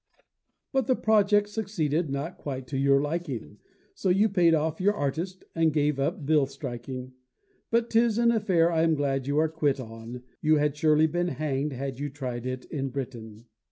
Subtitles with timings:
[0.73, 3.59] But the project succeeded not quite to your liking;
[3.93, 7.13] So you paid off your artist, and gave up bill striking:
[7.69, 11.27] But 'tis an affair I am glad you are quit on: You had surely been
[11.27, 13.45] hang'd had you tried it in Britain.